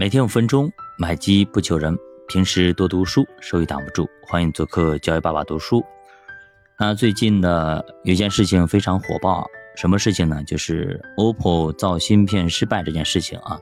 [0.00, 1.94] 每天五分钟，买机不求人。
[2.26, 4.08] 平时多读书，收益挡不住。
[4.26, 5.84] 欢迎做客教育爸爸读书。
[6.78, 9.46] 那最近呢，有件事情非常火爆，
[9.76, 10.42] 什么事情呢？
[10.44, 13.60] 就是 OPPO 造芯片失败这件事情啊。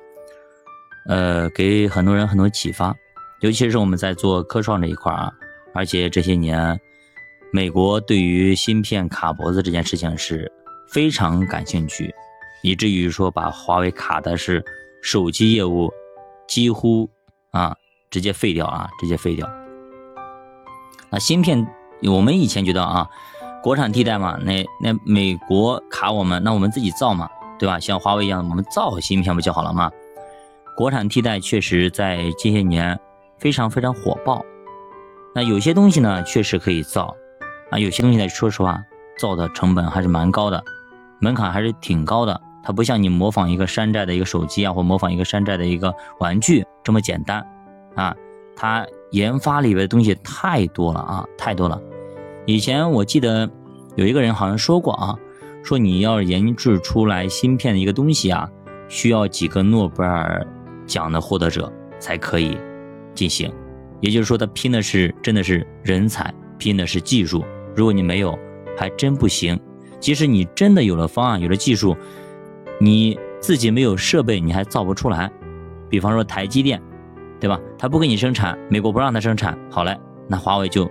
[1.08, 2.94] 呃，给很多人很多启发，
[3.40, 5.32] 尤其是我们在做科创这一块啊。
[5.74, 6.80] 而且这些年，
[7.52, 10.48] 美国对于芯片卡脖子这件事情是
[10.88, 12.14] 非常感兴趣，
[12.62, 14.64] 以至于说把华为卡的是
[15.02, 15.92] 手机业务
[16.48, 17.08] 几乎
[17.52, 17.76] 啊。
[18.10, 18.88] 直接废掉啊！
[18.98, 19.46] 直接废掉。
[21.10, 21.68] 那芯片，
[22.10, 23.06] 我们以前觉得啊，
[23.62, 27.78] 国产替代嘛，那那美国卡我们，那我们自己造嘛，对吧？
[27.78, 29.90] 像华为一样，我们造芯片不就好了吗？
[30.74, 32.98] 国产替代确实在这些年
[33.36, 34.42] 非常非常火爆。
[35.34, 37.14] 那有些东西呢，确实可以造
[37.70, 38.82] 啊，有些东西呢，说实话，
[39.18, 40.64] 造的成本还是蛮高的，
[41.20, 42.40] 门槛还是挺高的。
[42.68, 45.90] 它不像你模仿一个山寨的一个手机啊，或模仿一个山寨的一个
[46.20, 47.42] 玩具这么简单。
[47.94, 48.14] 啊，
[48.54, 51.80] 它研发里边的东西太多了啊，太多了。
[52.44, 53.50] 以前我记得
[53.96, 55.16] 有一个人好像说过啊，
[55.64, 58.46] 说你要研制出来芯片的一个东西啊，
[58.86, 60.46] 需要几个诺贝尔
[60.86, 62.54] 奖的获得者才可以
[63.14, 63.50] 进行。
[64.02, 67.42] 也就是说，他拼的是真的是人才，拼的是技术。
[67.74, 68.38] 如果你没有，
[68.76, 69.58] 还真不行。
[69.98, 71.96] 即使你真的有了方案，有了技术，
[72.80, 75.30] 你自己没有设备，你还造不出来。
[75.88, 76.82] 比方说台积电。
[77.40, 77.56] 对吧？
[77.78, 80.90] 他不给你生产，美国不让他生产，好嘞，那华为就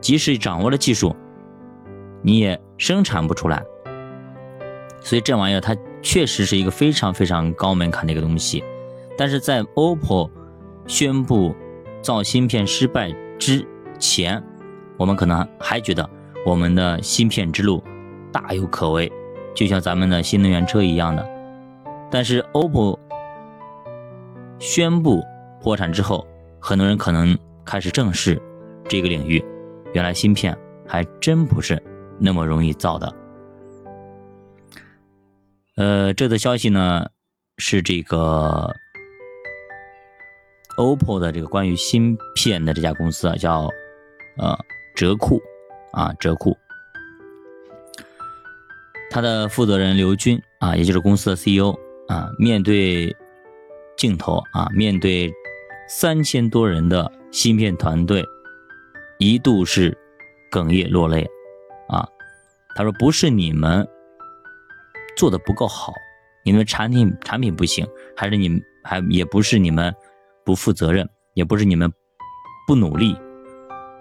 [0.00, 1.12] 即使掌握了技术，
[2.22, 3.60] 你也生产不出来。
[5.00, 8.62] 所以这玩意儿它确实是一个非常非常高门槛的一个东西。
[9.18, 10.30] 但是在 OPPO
[10.86, 11.52] 宣布
[12.00, 13.66] 造芯片失败之
[13.98, 14.40] 前，
[14.96, 16.08] 我们可能还觉得
[16.46, 17.82] 我们的芯片之路
[18.30, 19.10] 大有可为，
[19.54, 21.28] 就像咱们的新能源车一样的。
[22.10, 22.98] 但是 OPPO
[24.58, 25.22] 宣布。
[25.62, 26.26] 破产之后，
[26.58, 28.42] 很多人可能开始正视
[28.88, 29.40] 这个领域。
[29.92, 31.80] 原来芯片还真不是
[32.18, 33.14] 那么容易造的。
[35.76, 37.06] 呃，这则消息呢
[37.58, 38.74] 是这个
[40.78, 43.68] OPPO 的这个关于芯片的这家公司啊，叫
[44.36, 44.58] 呃
[44.96, 45.40] 哲库
[45.92, 46.56] 啊哲库，
[49.12, 51.78] 他的负责人刘军啊，也就是公司的 CEO
[52.08, 53.14] 啊，面对
[53.94, 55.30] 镜头啊，面对。
[55.88, 58.24] 三千多人的芯片团队
[59.18, 59.94] 一度是
[60.50, 61.28] 哽咽落泪，
[61.88, 62.08] 啊，
[62.74, 63.86] 他说不是你们
[65.14, 65.92] 做的不够好，
[66.44, 67.86] 你们产品产品不行，
[68.16, 69.94] 还是你们还也不是你们
[70.46, 71.92] 不负责任，也不是你们
[72.66, 73.14] 不努力，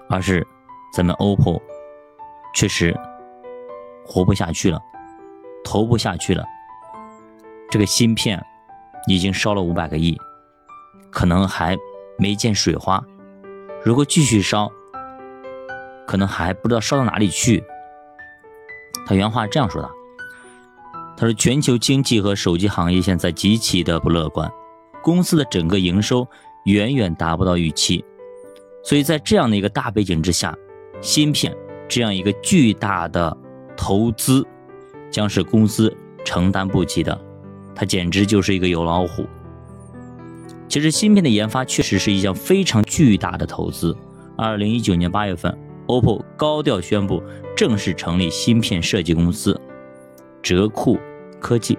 [0.08, 0.48] 而是
[0.94, 1.62] 咱们 OPPO
[2.54, 2.98] 确实
[4.06, 4.80] 活不下去了，
[5.64, 6.44] 投不下去了，
[7.70, 8.44] 这个芯片
[9.08, 10.18] 已经烧了五百个亿。
[11.10, 11.78] 可能还
[12.18, 13.04] 没见水花，
[13.84, 14.72] 如果继续烧，
[16.08, 17.62] 可能还不知道烧到哪里去。
[19.06, 19.90] 他原话这样说的
[21.18, 24.50] ：“他说，全球经济和手机行业现在极其的不乐观，
[25.04, 26.26] 公司的整个营收
[26.64, 28.06] 远远达不到预期，
[28.84, 30.56] 所以在这样的一个大背景之下，
[31.02, 31.54] 芯片
[31.90, 33.36] 这样一个巨大的
[33.76, 34.48] 投资，
[35.12, 37.20] 将是公司承担不起的，
[37.76, 39.26] 它简直就是一个有老虎。”
[40.68, 43.96] 其实芯片的研发确实是一项非常巨大的投资。
[44.38, 45.56] 二零一九年八月份
[45.88, 47.22] ，OPPO 高调宣布
[47.56, 49.60] 正式成立芯片设计公司
[50.42, 50.98] 哲库
[51.40, 51.78] 科技。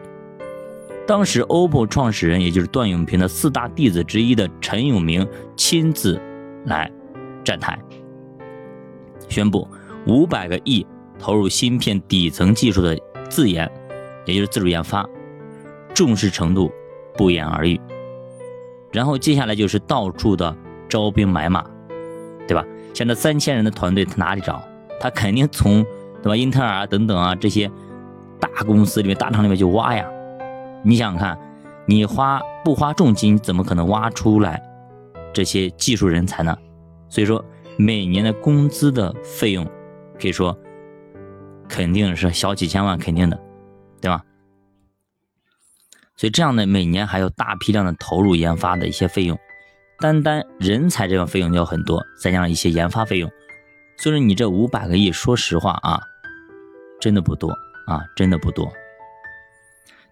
[1.06, 5.26] 当时，OPPO 创始人也就是段永平的四大弟子之一的陈永明
[5.56, 6.20] 亲自
[6.66, 6.88] 来
[7.42, 7.76] 站台，
[9.28, 9.66] 宣布
[10.06, 10.86] 五百个亿
[11.18, 12.96] 投入芯片底层技术的
[13.32, 13.68] 自研，
[14.26, 15.08] 也就是自主研发，
[15.94, 16.70] 重视程度
[17.16, 17.80] 不言而喻。
[18.92, 20.54] 然后接下来就是到处的
[20.86, 21.64] 招兵买马，
[22.46, 22.62] 对吧？
[22.92, 24.62] 像这三千人的团队，他哪里找？
[25.00, 25.82] 他肯定从
[26.22, 26.36] 对吧？
[26.36, 27.70] 英特尔啊等等啊这些
[28.38, 30.06] 大公司里面、大厂里面去挖呀。
[30.84, 31.38] 你想想看，
[31.86, 34.62] 你花不花重金，怎么可能挖出来
[35.32, 36.54] 这些技术人才呢？
[37.08, 37.42] 所以说，
[37.78, 39.66] 每年的工资的费用，
[40.20, 40.54] 可以说
[41.72, 43.40] 肯定是小几千万，肯定的，
[43.98, 44.22] 对吧？
[46.16, 49.38] 所以这样的每年还有大批量的投入研发的一些费用，
[49.98, 53.30] 单单人才这个费用就很多，再加上一些研发费用，
[53.96, 55.98] 所以说你这五百个亿，说实话啊，
[57.00, 57.48] 真的不多
[57.86, 58.70] 啊，真的不多。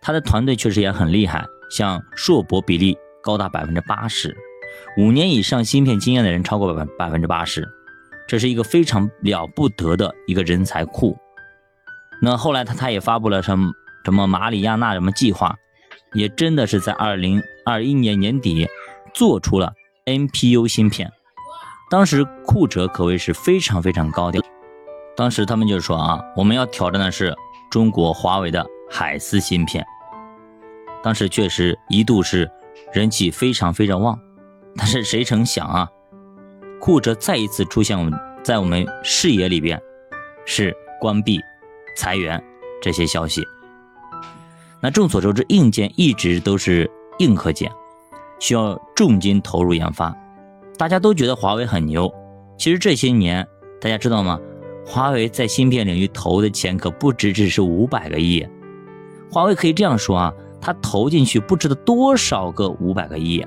[0.01, 4.35] 他的团队确实也很厉害，像硕博比例高达百分之八十，
[4.97, 7.69] 五年以上芯片经验的人超过百百分之八十，
[8.27, 11.15] 这是一个非常了不得的一个人才库。
[12.21, 13.73] 那后来他他也发布了什么
[14.05, 15.57] 什么马里亚纳什么计划。
[16.13, 18.67] 也真的是在二零二一年年底
[19.15, 19.73] 做出了
[20.07, 21.13] NPU 芯片。
[21.89, 24.43] 当时酷哲可谓是非常非常高调。
[25.17, 27.33] 当时他们就说啊，我们要挑战的是
[27.71, 29.87] 中国华为的海思芯片。
[31.01, 32.51] 当时确实一度是
[32.93, 34.19] 人气非常非常旺，
[34.77, 35.89] 但是谁成想啊，
[36.81, 38.13] 酷哲再一次出现我们
[38.43, 39.81] 在我们视野里边，
[40.45, 41.41] 是关闭、
[41.97, 42.43] 裁员
[42.81, 43.43] 这些消息。
[44.81, 47.71] 那众所周知，硬件一直都是硬核件，
[48.39, 50.17] 需要重金投入研发。
[50.79, 52.11] 大家都觉得华为很牛，
[52.57, 53.47] 其实这些年
[53.81, 54.41] 大家知道吗？
[54.87, 58.47] 华为在芯片领域投的钱可不只只是五百个亿。
[59.31, 63.47] 华为可以这样说啊，它投进去不知道多少个五百个亿，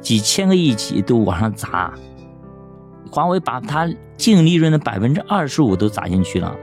[0.00, 1.92] 几千个亿起都往上砸。
[3.10, 6.54] 华为把它净利润的百分之二十五都砸进去了，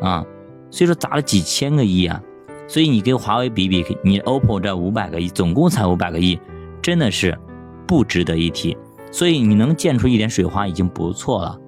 [0.00, 0.24] 啊，
[0.70, 2.22] 所以说砸了几千个亿啊。
[2.68, 6.38] 所以你跟华为比比，你 OPPO 这五百个亿，总共才五百个亿，
[6.82, 7.38] 真的是
[7.86, 8.76] 不值得一提。
[9.12, 11.58] 所以你能溅出一点水花已经不错了。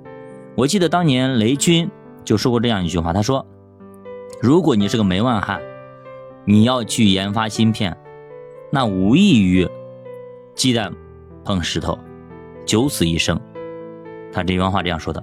[0.57, 1.89] 我记得当年雷军
[2.25, 3.47] 就说过这样一句话，他说
[4.43, 5.61] ：“如果你是个门外汉，
[6.45, 7.97] 你要去研发芯片，
[8.73, 9.69] 那无异于
[10.57, 10.93] 鸡蛋
[11.45, 11.97] 碰石头，
[12.67, 13.41] 九死一生。”
[14.33, 15.23] 他这番话这样说的。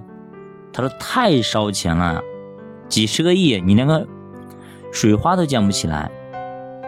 [0.72, 2.22] 他说：“太烧钱了，
[2.88, 4.06] 几十个亿，你连个……”
[4.92, 6.10] 水花都溅不起来，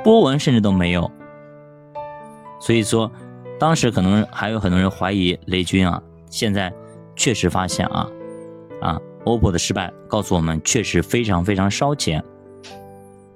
[0.02, 1.10] 波纹甚至都没有。
[2.58, 3.10] 所以说，
[3.58, 6.02] 当时可能还有很多人怀疑雷军啊。
[6.30, 6.72] 现在
[7.14, 8.08] 确实发现啊，
[8.80, 12.24] 啊，OPPO 的失败告诉我们，确实非常非常烧钱。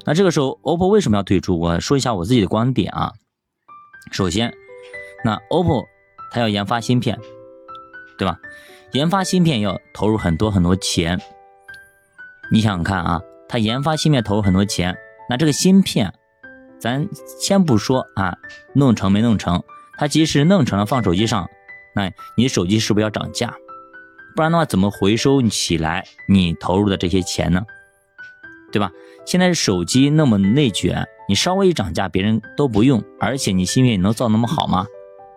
[0.04, 1.58] 那这个时候，OPPO 为什么要退出？
[1.58, 3.12] 我说一下我自己的观点啊。
[4.10, 4.54] 首先，
[5.24, 5.84] 那 OPPO
[6.30, 7.18] 它要研发芯片，
[8.16, 8.38] 对吧？
[8.92, 11.20] 研发芯片要投入很多很多钱。
[12.50, 13.20] 你想想看啊。
[13.48, 14.96] 他研发芯片投入很多钱，
[15.28, 16.14] 那这个芯片，
[16.80, 17.06] 咱
[17.38, 18.38] 先不说啊，
[18.74, 19.62] 弄成没弄成，
[19.98, 21.50] 他即使弄成了放手机上，
[21.94, 23.54] 那你手机是不是要涨价？
[24.34, 27.62] 不然的话，怎么回收起来你投入的这些钱呢？
[28.72, 28.90] 对吧？
[29.26, 34.86] 现在手机那么内卷，你稍微一涨价，别人都不用，而且你芯片你能造那么好吗？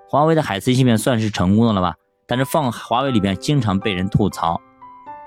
[0.08, 1.96] 华为的海思芯片算是成功的了吧？
[2.26, 4.62] 但是放华为里边经常被人吐槽，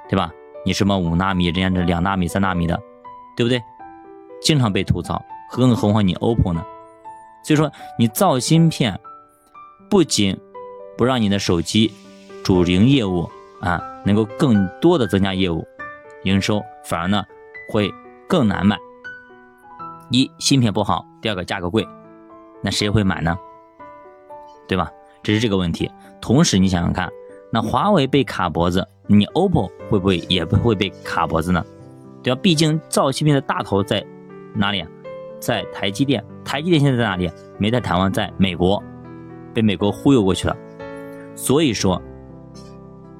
[0.09, 0.33] 对吧？
[0.64, 2.78] 你什么五纳米，人家这两纳米、三纳米的，
[3.37, 3.62] 对不对？
[4.40, 6.64] 经常被吐槽，更何况你 OPPO 呢？
[7.43, 8.99] 所以说，你造芯片
[9.88, 10.38] 不仅
[10.96, 11.93] 不让你的手机
[12.44, 13.28] 主营业务
[13.60, 15.66] 啊能够更多的增加业务
[16.25, 17.25] 营收，反而呢
[17.70, 17.90] 会
[18.28, 18.76] 更难卖。
[20.10, 21.87] 一芯片不好，第二个价格贵，
[22.62, 23.37] 那谁会买呢？
[24.66, 24.90] 对吧？
[25.22, 25.90] 这是这个问题。
[26.20, 27.10] 同时，你想想看。
[27.50, 31.65] 那华为被卡脖子，你 OPPO 会不会也不会被卡脖子呢？
[32.23, 32.41] 对吧？
[32.43, 34.05] 毕竟造芯片的大头在
[34.55, 34.89] 哪里啊？
[35.41, 36.23] 在台积电。
[36.45, 37.31] 台积电现在在哪里？
[37.59, 38.83] 没在台湾，在美国，
[39.55, 40.56] 被美国忽悠过去了。
[41.35, 42.00] 所以说，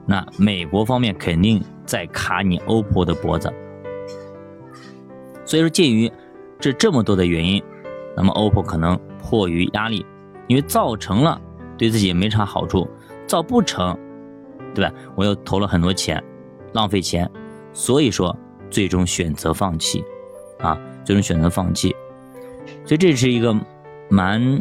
[0.07, 3.53] 那美国方面肯定在卡你 OPPO 的脖子。
[5.45, 6.11] 所以说，鉴于
[6.59, 7.63] 这这么多的原因，
[8.17, 10.05] 那么 OPPO 可能迫于压力，
[10.49, 11.41] 因为造成了
[11.79, 12.87] 对自己也没啥好处，
[13.27, 13.97] 造不成。
[14.75, 14.93] 对吧？
[15.15, 16.23] 我又投了很多钱，
[16.73, 17.31] 浪费钱，
[17.73, 18.37] 所以说
[18.70, 20.05] 最终选择放弃，
[20.61, 21.94] 啊，最终选择放弃。
[22.85, 23.55] 所以这是一个
[24.09, 24.61] 蛮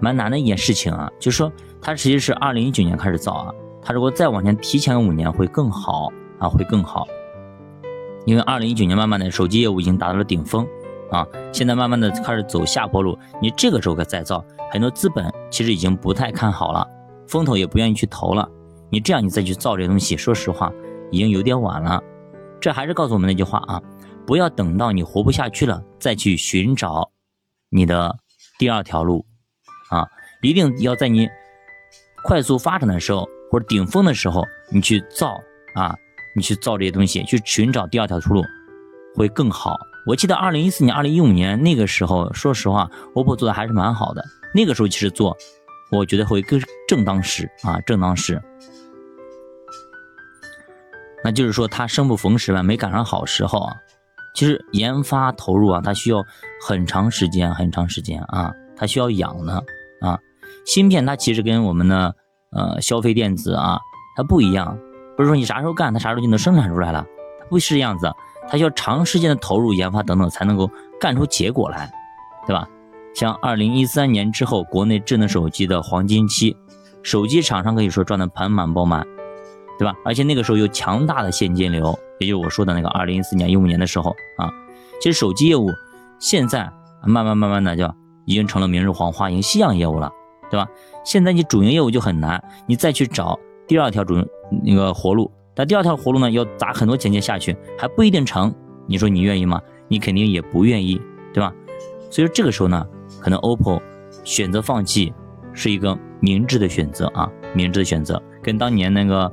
[0.00, 1.10] 蛮难的一件事情啊。
[1.18, 7.06] 就是说，它其实是二零一九年开始造啊，它如果再往前提前五年会更好啊，会更好。
[8.24, 10.64] 因为二零一九年慢慢的手机业务已经达到了顶峰
[11.10, 13.18] 啊，现在慢慢的开始走下坡路。
[13.40, 16.86] 你这个时候再造，很多资本其实已经不太看好了，
[17.26, 18.48] 风投也不愿意去投了。
[18.92, 20.70] 你这样，你再去造这些东西，说实话，
[21.10, 21.98] 已经有点晚了。
[22.60, 23.80] 这还是告诉我们那句话啊，
[24.26, 27.10] 不要等到你活不下去了再去寻找
[27.70, 28.14] 你的
[28.58, 29.24] 第二条路
[29.88, 30.06] 啊，
[30.42, 31.26] 一定要在你
[32.24, 35.40] 快速发展的时候或者顶峰的时候，你去造
[35.74, 35.96] 啊，
[36.36, 38.44] 你去造这些东西，去寻找第二条出路
[39.16, 39.78] 会更好。
[40.06, 44.22] 我记得二零一四年、二零一五年那个时候，说实话，OPPO 做的还是蛮好的。
[44.54, 45.34] 那个时候其实做，
[45.90, 48.40] 我觉得会更正当时啊，正当时。
[51.24, 53.76] 那就是说，他生不逢时吧，没赶上好时候啊。
[54.34, 56.24] 其实研发投入啊，它需要
[56.66, 59.62] 很长时间，很长时间啊，它需要养的
[60.00, 60.18] 啊。
[60.64, 62.14] 芯片它其实跟我们的
[62.50, 63.78] 呃消费电子啊，
[64.16, 64.78] 它不一样，
[65.16, 67.04] 不是说你啥时候干，它啥时候就能生产出来了，
[67.50, 68.10] 不是这样子，
[68.48, 71.92] 它需要长时间的投入研发等等，才能够干出结果来，
[72.46, 72.66] 对吧？
[73.14, 76.56] 像二零一三年之后，国内智能手机的黄金期，
[77.02, 79.06] 手机厂商可以说赚得盆满钵满。
[79.82, 79.96] 对吧？
[80.04, 84.48] 而且那个时候有强大的现金流，也就是我说的那个二零一四年、一五年的时候啊。
[85.00, 85.68] 其实手机业务
[86.20, 86.70] 现在
[87.04, 87.92] 慢慢慢慢的就
[88.24, 90.08] 已经成了明日黄花，已经夕阳业务了，
[90.48, 90.68] 对吧？
[91.04, 93.36] 现在你主营业务就很难，你再去找
[93.66, 94.14] 第二条主
[94.64, 98.54] 那个活路，但第二条活路呢，要砸很多钱钱下去，还不一定成。
[98.86, 99.60] 你说你愿意吗？
[99.88, 101.00] 你肯定也不愿意，
[101.34, 101.52] 对吧？
[102.08, 102.86] 所以说这个时候呢，
[103.20, 103.82] 可能 OPPO
[104.22, 105.12] 选择放弃
[105.52, 109.32] 是一个明智的选择啊，明智的选择，跟当年那个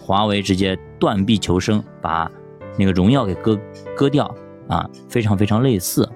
[0.00, 2.30] 华为直接断臂求生，把
[2.78, 3.58] 那个荣耀给割
[3.96, 4.34] 割掉
[4.68, 6.08] 啊，非常非常类似。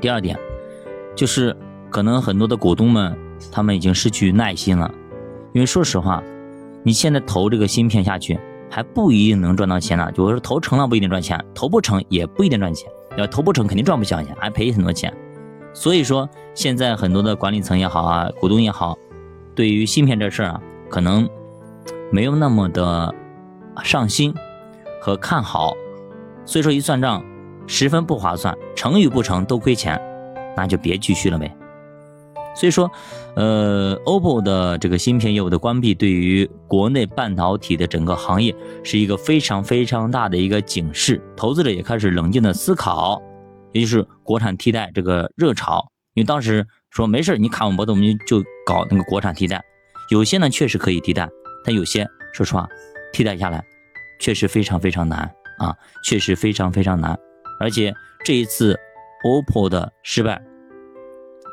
[0.00, 0.38] 第二点
[1.14, 1.56] 就是。
[1.92, 3.18] 可能很多的股东们，
[3.50, 4.88] 他们已经失去耐心了，
[5.52, 6.22] 因为说实话，
[6.84, 8.38] 你现在投这个芯片下去，
[8.70, 10.08] 还不一定能赚到钱呢。
[10.12, 12.88] 就是说投成了不一定赚钱，投不成也不一定赚钱。
[13.16, 15.12] 要投不成肯定赚不小钱，还赔很多钱。
[15.74, 18.96] 所以说，现在很多的管理层也好啊，股东也好，
[19.56, 21.28] 对于芯片这事儿啊，可能
[22.10, 23.14] 没有那么的
[23.84, 24.34] 上心
[25.00, 25.74] 和看好。
[26.44, 27.24] 所以说一算账，
[27.66, 30.00] 十分不划算，成与不成都亏钱，
[30.56, 31.54] 那就别继续了呗。
[32.56, 32.90] 所以说，
[33.36, 38.52] 呃，OPPO 的这个芯片业务的关闭，对于国内半导体的整个行业
[38.82, 41.22] 是一个非常非常大的一个警示。
[41.36, 43.22] 投资者也开始冷静的思考，
[43.72, 45.86] 也就是国产替代这个热潮。
[46.14, 49.62] 因为当时说没事你卡我脖子，我们就搞那个国产替代。
[50.10, 51.28] 有些呢确实可以替代，
[51.64, 52.68] 但有些说实话，
[53.12, 53.64] 替代下来
[54.20, 57.18] 确实非常非常难啊，确实非常非常难。
[57.58, 58.78] 而且这一次
[59.24, 60.40] OPPO 的失败。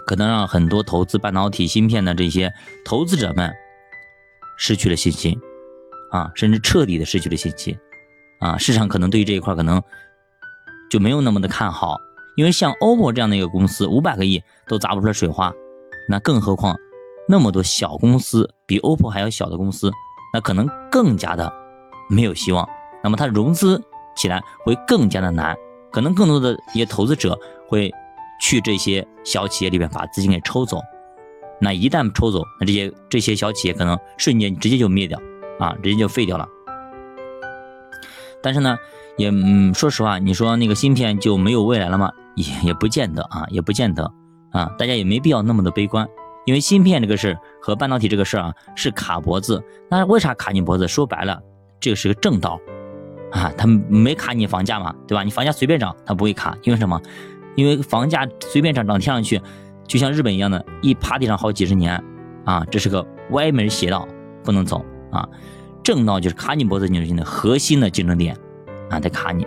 [0.05, 2.53] 可能让很多投资半导体芯片的这些
[2.85, 3.53] 投资者们
[4.57, 5.37] 失去了信心，
[6.11, 7.77] 啊，甚至彻底的失去了信心，
[8.39, 9.83] 啊，市场可能对于这一块可能
[10.89, 11.99] 就没有那么的看好，
[12.37, 15.51] 因为像 OPPO 这样的一个公司，五百个亿都砸不出来水花，
[16.07, 16.73] 那更何况
[17.27, 19.91] 那么多小公司，比 OPPO 还要小的公司，
[20.33, 21.51] 那可能更加的
[22.09, 22.67] 没有希望，
[23.03, 23.81] 那么它融资
[24.15, 25.55] 起来会更加的难，
[25.91, 27.91] 可能更多的一些投资者会。
[28.39, 30.79] 去这些小企业里边把资金给抽走，
[31.59, 35.19] 那一旦抽走，那这些这些小企业可能瞬间直接就灭掉
[35.59, 36.47] 啊，直接就废掉了。
[38.43, 38.77] 但是呢，
[39.17, 42.11] 也嗯，说实话，你说那个芯片就没有未来了吗？
[42.35, 44.03] 也也不见得啊，也不见得
[44.51, 46.07] 啊，大家也没必要那么的悲观，
[46.47, 49.61] 因为芯片这个事和半导体这个事啊是卡脖子。
[49.89, 50.87] 那为啥卡你脖子？
[50.87, 51.37] 说白了，
[51.77, 52.57] 这个是个正道
[53.33, 55.23] 啊，它没卡你房价嘛，对吧？
[55.23, 56.99] 你房价随便涨，它不会卡，因为什么？
[57.55, 59.41] 因为房价随便涨涨天上去，
[59.85, 62.01] 就像日本一样的，一趴地上好几十年，
[62.45, 64.07] 啊，这是个歪门邪道，
[64.41, 65.27] 不能走啊。
[65.83, 68.37] 正道就是卡你脖子，你的核心的竞争点，
[68.89, 69.45] 啊，得卡你。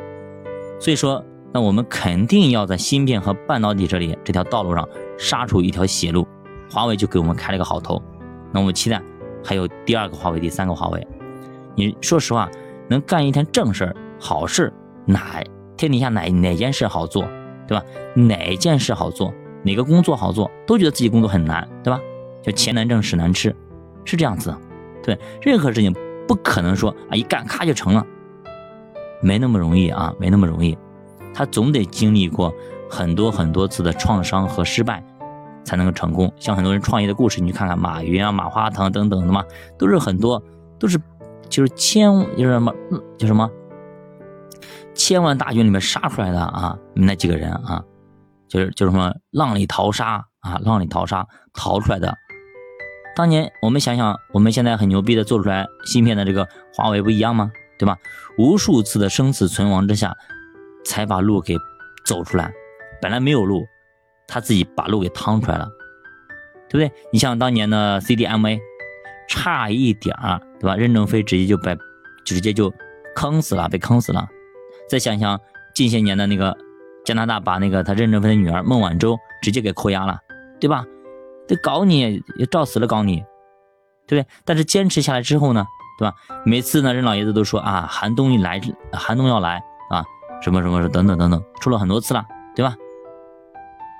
[0.78, 6.28] 所以说，那我们肯定要在芯片和半导体这里这条道路上杀出一条血路。
[6.70, 8.00] 华为就给我们开了个好头，
[8.52, 9.02] 那我们期待
[9.44, 11.06] 还有第二个华为，第三个华为。
[11.74, 12.48] 你说实话，
[12.88, 14.72] 能干一天正事儿、好事，
[15.04, 15.42] 哪
[15.76, 17.24] 天底下哪哪件事好做？
[17.66, 17.84] 对吧？
[18.14, 22.00] 哪件事好做，哪个工作好做，都觉得自己工作很难，对吧？
[22.42, 23.54] 就钱难挣，屎难吃，
[24.04, 24.54] 是这样子。
[25.02, 25.94] 对，任何事情
[26.26, 28.04] 不可能说啊一干咔就成了，
[29.22, 30.76] 没那么容易啊，没那么容易。
[31.32, 32.52] 他总得经历过
[32.88, 35.04] 很多很多次的创伤和失败，
[35.70, 36.32] 才能够成功。
[36.36, 39.44] 像很多人创业的故事，你去看看马云啊、马化腾等等的嘛，
[39.78, 40.42] 都是很多
[40.80, 41.00] 都是
[41.48, 42.74] 就是千就是什么
[43.16, 43.48] 就什么。
[44.96, 47.84] 千万大军里面杀出来的啊，那几个人啊，
[48.48, 51.24] 就是就是什么浪里淘沙啊，浪里淘沙
[51.54, 52.12] 淘出来的。
[53.14, 57.52] 当年我们想想，我们现在很牛逼的做出来芯片的这个华为不一样吗？
[57.78, 57.96] 对吧？
[58.36, 60.16] 无数次的生死存亡之下，
[60.84, 61.56] 才把路给
[62.04, 62.52] 走出来。
[63.00, 63.64] 本来没有路，
[64.30, 65.68] 他自己把路给趟出来了，
[66.68, 66.92] 对不对？
[67.12, 68.60] 你像当年的 CDMA，
[69.28, 70.76] 差一点儿，对吧？
[70.76, 71.76] 任正非直接就被
[72.24, 72.72] 直接就
[73.16, 74.28] 坑死了，被坑死了。
[74.88, 75.38] 再想想
[75.74, 76.56] 近些年的那个
[77.04, 80.16] 加拿大，把那个他任正非的女儿孟晚舟直接给扣押了，
[80.60, 80.84] 对吧？
[81.48, 83.16] 得搞你，也照死了搞你，
[84.06, 84.26] 对不对？
[84.44, 85.66] 但是坚持下来之后呢，
[85.98, 86.14] 对吧？
[86.44, 88.60] 每次呢，任老爷子都说啊，寒冬一来，
[88.92, 89.60] 寒冬要来
[89.90, 90.04] 啊，
[90.40, 92.76] 什么什么等等等等，说了很多次了，对吧？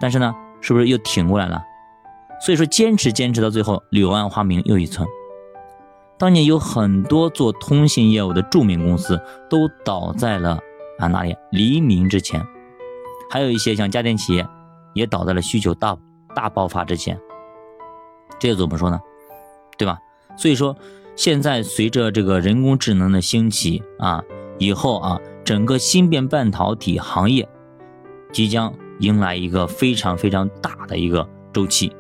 [0.01, 1.63] 但是呢，是不是又挺过来了？
[2.41, 5.07] 所以说，坚持坚持到最后，柳暗花明又一村。
[6.19, 10.59] 当年有很多做通信业务的著名公司都倒在了。
[10.99, 11.35] 啊，哪里？
[11.51, 12.45] 黎明之前，
[13.31, 14.47] 还有一些像家电企业，
[14.93, 15.97] 也倒在了需求大
[16.35, 17.19] 大爆发之前。
[18.39, 19.01] 这怎么说呢？
[19.79, 19.99] 对吧？
[20.37, 20.77] 所以说，
[21.17, 24.23] 现在随着这个人工智能的兴起啊，
[24.59, 27.49] 以后啊，整个芯片半导体行业
[28.31, 31.93] 即将迎来一个非常非常大的一个周期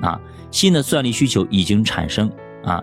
[0.00, 2.30] 啊，新的算力需求已经产生
[2.64, 2.82] 啊，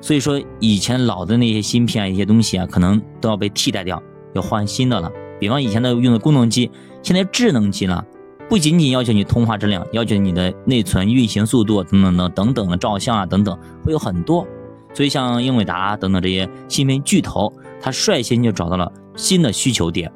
[0.00, 4.02] 所以说以前老的那些芯片一些东西啊，可能都要被替代掉。
[4.32, 6.70] 要换新的了，比方以前的用的功能机，
[7.02, 8.04] 现在智能机了，
[8.48, 14.46] 不仅仅要求你通话质量，要求你的内存运行速度等等等等等的照相啊等等，会有很多。
[14.94, 20.12] 所以像英伟达等等这些芯片巨头，它率先就找到了新的需求点。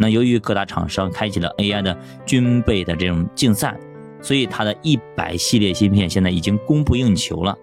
[0.00, 3.78] 那由于各大厂商开启了 AI 的军备的这种竞赛，
[4.22, 7.54] 所以它的一百系列芯片现在已经供不应求了。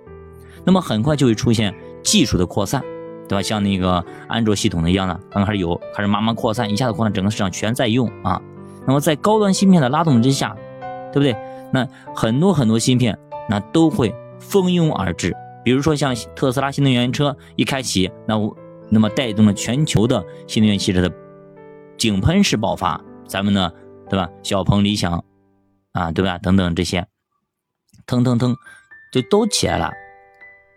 [0.64, 2.80] 那么很快就会出现技术的扩散，
[3.28, 3.42] 对吧？
[3.42, 8.40] 像那个安卓系统的一样的，刚开始有，开始慢慢扩散，一下子扩散整个市场全在用啊。
[8.86, 10.56] 那么在高端芯片的拉动之下，
[11.12, 11.36] 对不对？
[11.74, 13.18] 那很多很多芯片
[13.50, 15.36] 那都会蜂拥而至。
[15.66, 18.56] 比如说像特斯拉新能源车一开启，那我
[18.90, 21.12] 那么带动了全球的新能源汽车的
[21.98, 23.02] 井喷式爆发。
[23.28, 23.72] 咱们呢，
[24.10, 24.30] 对吧？
[24.42, 25.24] 小鹏、理想
[25.92, 26.38] 啊，对吧？
[26.38, 27.06] 等等这些，
[28.06, 28.56] 腾腾腾
[29.12, 29.92] 就都起来了，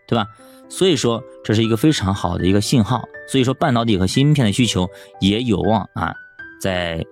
[0.08, 0.26] 对吧？
[0.68, 3.04] 所以说这是一个非常好的一个信号。
[3.28, 4.88] 所以说半导体和芯片的需求
[5.20, 6.12] 也有望啊，
[6.60, 7.04] 在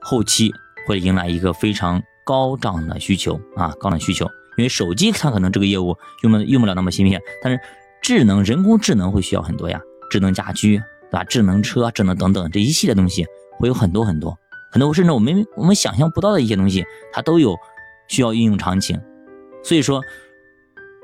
[0.00, 0.50] 后期
[0.86, 4.26] 会迎来一个非常高涨的需求啊，高涨需求。
[4.56, 7.60] 因为手机它可能这个业务用不用不了那么芯片，但是
[8.02, 10.78] 智能人工智能会需要很多呀，智能家居
[11.10, 11.24] 对吧？
[11.24, 13.26] 智能车、智能等等这一系列东西
[13.58, 14.36] 会有很多很多
[14.72, 17.56] 很多，甚至我们我们想象不到的一些东西，它都有
[18.08, 19.00] 需要应用场景。
[19.62, 20.02] 所以说，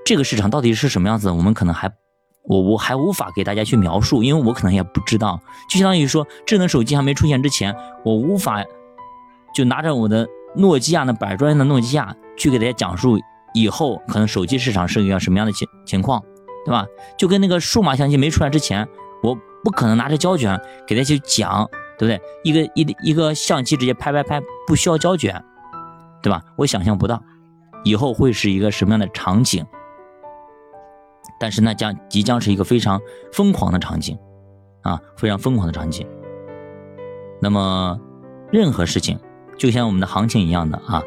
[0.04, 1.92] 这个市场到底是什么样子，我们可能还
[2.44, 5.40] 我我还无法给大家去描述，因为我可能也不知道。
[5.68, 8.62] 就相当于说，智能手机还没出现之前，我无法
[9.54, 13.18] 就拿着我的诺基亚那百专业的诺基亚去给大家讲述。
[13.56, 16.20] 以后可能手机市场是一个什么样的情情况，
[16.66, 16.84] 对吧？
[17.16, 18.84] 就跟那个数码相机没出来之前，
[19.22, 19.32] 我
[19.62, 22.20] 不可能拿着胶卷给大家去讲，对不对？
[22.42, 25.42] 一个一一个相机直接拍拍拍，不需要胶卷，
[26.22, 26.42] 对吧？
[26.56, 27.22] 我想象不到
[27.84, 29.64] 以后会是一个什么样的场景，
[31.38, 33.00] 但是那将即将是一个非常
[33.32, 34.18] 疯狂的场景，
[34.82, 36.06] 啊，非常疯狂的场景。
[37.40, 37.98] 那么
[38.50, 39.18] 任何事情
[39.58, 41.02] 就像我们的行情一样的啊。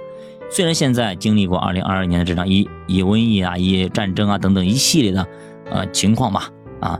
[0.50, 5.28] 虽然现在经历过二零二二年的这场以以瘟疫啊、以战争啊等等一系列的
[5.69, 6.97] 呃情况吧，啊，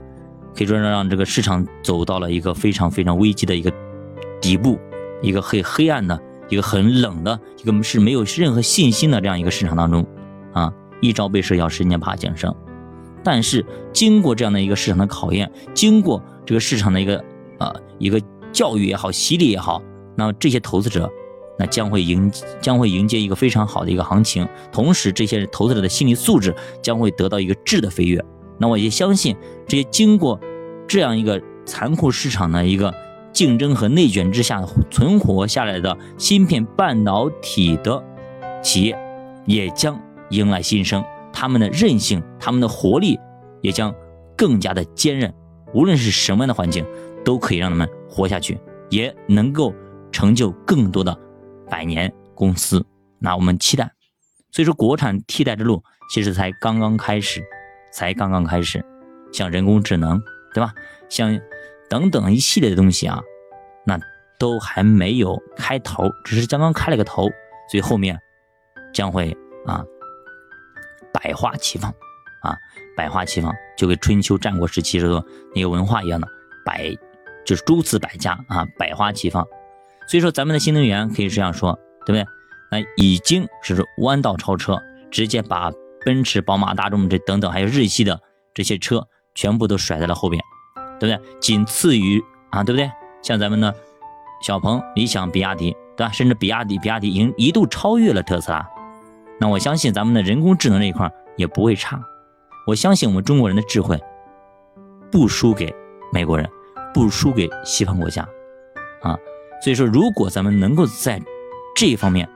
[0.56, 3.72] 可以说让让这个市场走到了一个非常非常危机的一个
[4.40, 4.78] 底部，
[5.22, 10.06] 一个很黑暗的、一个很冷的、一个是没有任何信心的这样一个市场当中，
[10.52, 12.54] 啊，一朝被蛇咬，十年怕井绳。
[13.22, 17.24] 但是经过这样的一个市场的考验，经过这个市场的一个
[17.58, 18.20] 呃一个
[18.52, 19.82] 教育也好、洗礼也好，
[20.16, 21.10] 那么这些投资者。
[21.60, 22.30] 那将会迎
[22.60, 28.24] 将会迎接一个非常好的一个行情，同时这些投资者的心理素质将会得到一个质的飞跃。
[28.58, 30.38] 那我也相信，这些经过
[30.86, 32.92] 这样一个残酷市场的一个
[33.32, 38.02] 竞争和内卷之下存活下来的芯片半导体的
[38.62, 38.98] 企业，
[39.46, 41.04] 也将迎来新生。
[41.32, 43.18] 他们的韧性，他们的活力
[43.60, 43.94] 也将
[44.36, 45.32] 更加的坚韧。
[45.72, 46.84] 无论是什么样的环境，
[47.24, 48.58] 都可以让他们活下去，
[48.90, 49.72] 也能够
[50.10, 51.16] 成就更多的。
[51.70, 52.84] 百年公司，
[53.18, 53.92] 那我们期待。
[54.50, 57.44] 所以说，国产替代之路其实才刚刚开始，
[57.92, 58.84] 才刚刚开始。
[59.32, 60.22] 像人工智能，
[60.54, 60.72] 对吧？
[61.08, 61.38] 像
[61.88, 63.20] 等等一系列的东西啊，
[63.84, 63.98] 那
[64.38, 67.28] 都还没有开头，只是刚刚开了个头。
[67.70, 68.18] 所以后面
[68.94, 69.84] 将会啊，
[71.12, 71.90] 百花齐放
[72.42, 72.56] 啊，
[72.96, 75.22] 百花齐放，就跟春秋战国时期这个
[75.54, 76.26] 那个文化一样的，
[76.64, 76.90] 百
[77.44, 79.46] 就是诸子百家啊，百花齐放。
[80.06, 82.26] 所以说，咱们的新能源可以这样说，对不对？
[82.70, 85.70] 那已经是弯道超车，直接把
[86.08, 88.18] 奔驰、宝马、大众这等等，还有日系的
[88.54, 90.42] 这些车全部都甩在了后边，
[90.98, 91.38] 对不对？
[91.38, 92.18] 仅次于
[92.48, 92.90] 啊，对不对？
[93.22, 93.74] 像咱们的
[94.40, 96.10] 小鹏、理想、比亚迪，对吧？
[96.10, 98.66] 甚至比亚迪、比亚迪已经一度超越了特斯拉。
[99.38, 102.02] 那我相信咱们的人工智能这一块也不会差。
[102.66, 104.02] 我相信我们中国人的智慧
[105.12, 105.74] 不输给
[106.10, 106.48] 美国人，
[106.94, 108.26] 不输给西方国家，
[109.02, 109.14] 啊。
[109.62, 111.20] 所以说，如果咱们能够在
[111.76, 112.26] 这一方面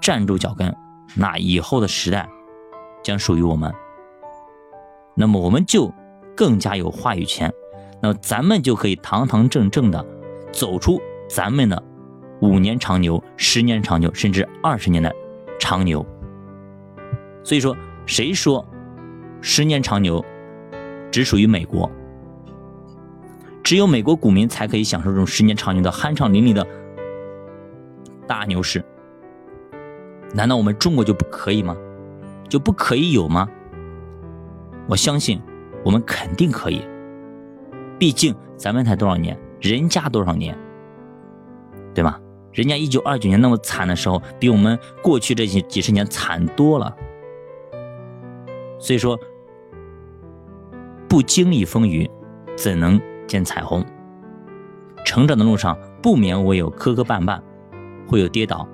[0.00, 0.74] 站住脚跟，
[1.14, 2.26] 那以后的时代
[3.04, 3.72] 将属于我们。
[5.14, 5.92] 那么我们就
[6.36, 7.52] 更加有话语权，
[8.02, 10.04] 那么咱们就可以堂堂正正的
[10.50, 11.80] 走出咱们的
[12.40, 15.14] 五年长牛、十年长牛，甚至二十年的
[15.60, 16.04] 长牛。
[17.44, 18.66] 所以说，谁说
[19.40, 20.24] 十年长牛
[21.12, 21.88] 只属于美国？
[23.62, 26.66] 只有美国股民才可以享受这种十年长牛的酣畅淋漓的
[28.26, 28.84] 大牛市，
[30.34, 31.76] 难道我们中国就不可以吗？
[32.48, 33.48] 就不可以有吗？
[34.88, 35.40] 我相信
[35.84, 36.82] 我们肯定可以，
[37.98, 40.56] 毕竟咱们才多少年，人家多少年，
[41.94, 42.18] 对吗？
[42.52, 46.94] 人家一九二九年那么惨的时候，比我们过去这些几十年惨多了。
[48.78, 49.18] 所以说，
[51.08, 52.10] 不经历风雨，
[52.56, 53.00] 怎能？
[53.26, 53.82] 见彩虹，
[55.02, 57.40] 成长的路上不免会有磕磕绊绊，
[58.06, 58.68] 会有跌倒，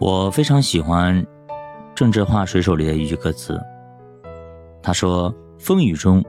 [0.00, 1.20] 我非常喜欢
[1.94, 3.60] 《郑智化水手》里的一句歌词，
[4.80, 6.24] 他说：“风雨中，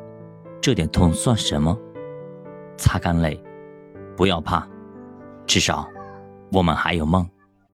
[0.59, 1.77] 这点痛算什么？
[2.77, 3.39] 擦干泪，
[4.17, 4.67] 不要怕，
[5.45, 5.87] 至少
[6.51, 7.27] 我们还有梦。”